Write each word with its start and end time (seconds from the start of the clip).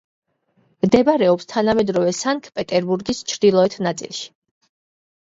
მდებარეობს 0.85 1.51
თანამედროვე 1.53 2.15
სანქტ-პეტერბურგის 2.23 3.23
ჩრდილოეთ 3.33 3.81
ნაწილში. 3.91 4.31